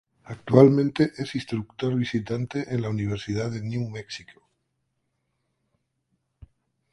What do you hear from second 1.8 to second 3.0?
visitante en la